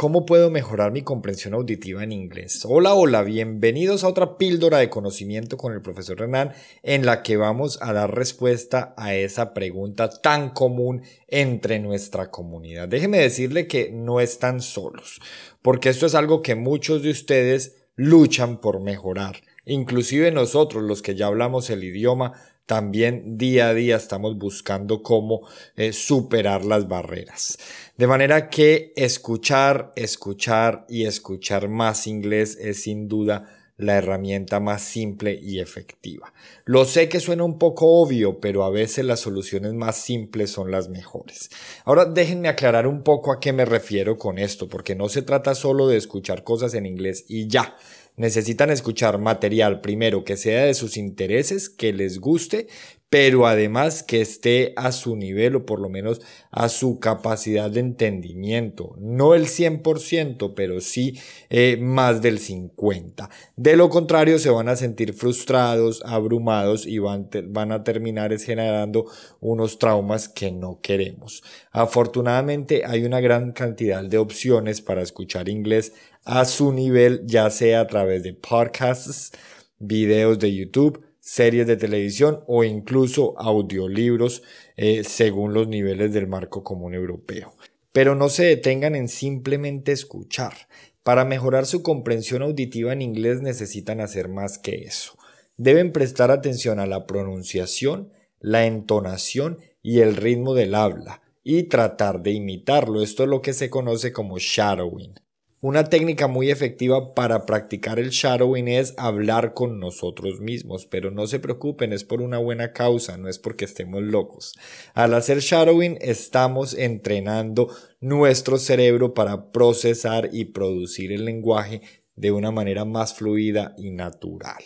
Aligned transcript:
¿Cómo 0.00 0.24
puedo 0.24 0.48
mejorar 0.48 0.92
mi 0.92 1.02
comprensión 1.02 1.52
auditiva 1.52 2.02
en 2.02 2.12
inglés? 2.12 2.64
Hola, 2.66 2.94
hola, 2.94 3.22
bienvenidos 3.22 4.02
a 4.02 4.08
otra 4.08 4.38
píldora 4.38 4.78
de 4.78 4.88
conocimiento 4.88 5.58
con 5.58 5.74
el 5.74 5.82
profesor 5.82 6.18
Renan 6.18 6.54
en 6.82 7.04
la 7.04 7.22
que 7.22 7.36
vamos 7.36 7.78
a 7.82 7.92
dar 7.92 8.14
respuesta 8.14 8.94
a 8.96 9.14
esa 9.14 9.52
pregunta 9.52 10.08
tan 10.08 10.54
común 10.54 11.02
entre 11.28 11.80
nuestra 11.80 12.30
comunidad. 12.30 12.88
Déjeme 12.88 13.18
decirle 13.18 13.66
que 13.66 13.90
no 13.92 14.22
están 14.22 14.62
solos, 14.62 15.20
porque 15.60 15.90
esto 15.90 16.06
es 16.06 16.14
algo 16.14 16.40
que 16.40 16.54
muchos 16.54 17.02
de 17.02 17.10
ustedes 17.10 17.84
luchan 17.94 18.58
por 18.62 18.80
mejorar. 18.80 19.42
Inclusive 19.66 20.32
nosotros, 20.32 20.82
los 20.82 21.02
que 21.02 21.14
ya 21.14 21.26
hablamos 21.26 21.68
el 21.68 21.84
idioma, 21.84 22.32
también 22.70 23.36
día 23.36 23.70
a 23.70 23.74
día 23.74 23.96
estamos 23.96 24.38
buscando 24.38 25.02
cómo 25.02 25.40
eh, 25.74 25.92
superar 25.92 26.64
las 26.64 26.86
barreras. 26.86 27.58
De 27.96 28.06
manera 28.06 28.48
que 28.48 28.92
escuchar, 28.94 29.92
escuchar 29.96 30.86
y 30.88 31.04
escuchar 31.04 31.68
más 31.68 32.06
inglés 32.06 32.56
es 32.60 32.84
sin 32.84 33.08
duda 33.08 33.56
la 33.76 33.96
herramienta 33.96 34.60
más 34.60 34.82
simple 34.82 35.36
y 35.42 35.58
efectiva. 35.58 36.32
Lo 36.64 36.84
sé 36.84 37.08
que 37.08 37.18
suena 37.18 37.42
un 37.42 37.58
poco 37.58 37.86
obvio, 38.00 38.38
pero 38.38 38.62
a 38.62 38.70
veces 38.70 39.04
las 39.04 39.18
soluciones 39.18 39.72
más 39.74 39.96
simples 39.96 40.50
son 40.50 40.70
las 40.70 40.88
mejores. 40.88 41.50
Ahora 41.84 42.04
déjenme 42.04 42.46
aclarar 42.46 42.86
un 42.86 43.02
poco 43.02 43.32
a 43.32 43.40
qué 43.40 43.52
me 43.52 43.64
refiero 43.64 44.16
con 44.16 44.38
esto, 44.38 44.68
porque 44.68 44.94
no 44.94 45.08
se 45.08 45.22
trata 45.22 45.56
solo 45.56 45.88
de 45.88 45.96
escuchar 45.96 46.44
cosas 46.44 46.74
en 46.74 46.86
inglés 46.86 47.24
y 47.26 47.48
ya 47.48 47.74
necesitan 48.20 48.68
escuchar 48.68 49.18
material 49.18 49.80
primero 49.80 50.24
que 50.24 50.36
sea 50.36 50.66
de 50.66 50.74
sus 50.74 50.98
intereses, 50.98 51.70
que 51.70 51.94
les 51.94 52.20
guste, 52.20 52.66
pero 53.10 53.48
además 53.48 54.04
que 54.04 54.20
esté 54.20 54.72
a 54.76 54.92
su 54.92 55.16
nivel 55.16 55.56
o 55.56 55.66
por 55.66 55.80
lo 55.80 55.88
menos 55.88 56.20
a 56.52 56.68
su 56.68 57.00
capacidad 57.00 57.68
de 57.68 57.80
entendimiento. 57.80 58.94
No 58.98 59.34
el 59.34 59.46
100%, 59.46 60.54
pero 60.54 60.80
sí 60.80 61.18
eh, 61.50 61.76
más 61.76 62.22
del 62.22 62.38
50%. 62.38 63.28
De 63.56 63.76
lo 63.76 63.90
contrario, 63.90 64.38
se 64.38 64.48
van 64.48 64.68
a 64.68 64.76
sentir 64.76 65.12
frustrados, 65.12 66.02
abrumados 66.06 66.86
y 66.86 66.98
van, 67.00 67.28
van 67.48 67.72
a 67.72 67.82
terminar 67.82 68.38
generando 68.38 69.06
unos 69.40 69.80
traumas 69.80 70.28
que 70.28 70.52
no 70.52 70.78
queremos. 70.80 71.42
Afortunadamente, 71.72 72.84
hay 72.86 73.04
una 73.04 73.20
gran 73.20 73.50
cantidad 73.50 74.04
de 74.04 74.18
opciones 74.18 74.80
para 74.80 75.02
escuchar 75.02 75.48
inglés 75.48 75.92
a 76.24 76.44
su 76.44 76.72
nivel, 76.72 77.22
ya 77.26 77.50
sea 77.50 77.80
a 77.80 77.86
través 77.88 78.22
de 78.22 78.34
podcasts, 78.34 79.32
videos 79.80 80.38
de 80.38 80.54
YouTube, 80.54 81.09
series 81.20 81.66
de 81.66 81.76
televisión 81.76 82.42
o 82.46 82.64
incluso 82.64 83.38
audiolibros 83.38 84.42
eh, 84.76 85.04
según 85.04 85.54
los 85.54 85.68
niveles 85.68 86.12
del 86.12 86.26
marco 86.26 86.64
común 86.64 86.94
europeo. 86.94 87.54
Pero 87.92 88.14
no 88.14 88.28
se 88.28 88.44
detengan 88.44 88.94
en 88.94 89.08
simplemente 89.08 89.92
escuchar. 89.92 90.54
Para 91.02 91.24
mejorar 91.24 91.66
su 91.66 91.82
comprensión 91.82 92.42
auditiva 92.42 92.92
en 92.92 93.02
inglés 93.02 93.40
necesitan 93.42 94.00
hacer 94.00 94.28
más 94.28 94.58
que 94.58 94.82
eso. 94.84 95.16
Deben 95.56 95.92
prestar 95.92 96.30
atención 96.30 96.78
a 96.80 96.86
la 96.86 97.06
pronunciación, 97.06 98.12
la 98.38 98.66
entonación 98.66 99.58
y 99.82 100.00
el 100.00 100.16
ritmo 100.16 100.54
del 100.54 100.74
habla 100.74 101.22
y 101.42 101.64
tratar 101.64 102.22
de 102.22 102.32
imitarlo. 102.32 103.02
Esto 103.02 103.24
es 103.24 103.28
lo 103.28 103.42
que 103.42 103.52
se 103.52 103.70
conoce 103.70 104.12
como 104.12 104.38
shadowing. 104.38 105.14
Una 105.62 105.84
técnica 105.90 106.26
muy 106.26 106.50
efectiva 106.50 107.12
para 107.12 107.44
practicar 107.44 107.98
el 107.98 108.08
shadowing 108.08 108.66
es 108.66 108.94
hablar 108.96 109.52
con 109.52 109.78
nosotros 109.78 110.40
mismos, 110.40 110.86
pero 110.86 111.10
no 111.10 111.26
se 111.26 111.38
preocupen, 111.38 111.92
es 111.92 112.02
por 112.02 112.22
una 112.22 112.38
buena 112.38 112.72
causa, 112.72 113.18
no 113.18 113.28
es 113.28 113.38
porque 113.38 113.66
estemos 113.66 114.02
locos. 114.02 114.54
Al 114.94 115.12
hacer 115.12 115.40
shadowing 115.40 115.98
estamos 116.00 116.72
entrenando 116.72 117.68
nuestro 118.00 118.56
cerebro 118.56 119.12
para 119.12 119.52
procesar 119.52 120.30
y 120.32 120.46
producir 120.46 121.12
el 121.12 121.26
lenguaje 121.26 121.82
de 122.16 122.32
una 122.32 122.50
manera 122.50 122.86
más 122.86 123.12
fluida 123.12 123.74
y 123.76 123.90
natural. 123.90 124.64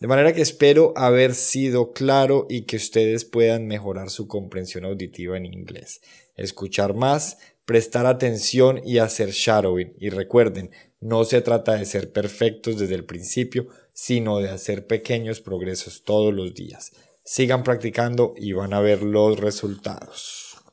De 0.00 0.08
manera 0.08 0.32
que 0.32 0.42
espero 0.42 0.94
haber 0.96 1.36
sido 1.36 1.92
claro 1.92 2.48
y 2.50 2.62
que 2.62 2.76
ustedes 2.76 3.24
puedan 3.24 3.68
mejorar 3.68 4.10
su 4.10 4.26
comprensión 4.26 4.84
auditiva 4.84 5.36
en 5.36 5.46
inglés. 5.46 6.00
Escuchar 6.34 6.94
más, 6.94 7.38
prestar 7.64 8.06
atención 8.06 8.80
y 8.84 8.98
hacer 8.98 9.30
shadowing. 9.30 9.94
Y 9.98 10.10
recuerden, 10.10 10.70
no 11.00 11.24
se 11.24 11.40
trata 11.40 11.74
de 11.74 11.84
ser 11.84 12.12
perfectos 12.12 12.78
desde 12.78 12.94
el 12.94 13.04
principio, 13.04 13.66
sino 13.92 14.38
de 14.38 14.50
hacer 14.50 14.86
pequeños 14.86 15.40
progresos 15.40 16.02
todos 16.04 16.32
los 16.32 16.54
días. 16.54 16.92
Sigan 17.24 17.62
practicando 17.62 18.34
y 18.36 18.52
van 18.52 18.74
a 18.74 18.80
ver 18.80 19.02
los 19.02 19.38
resultados. 19.38 20.53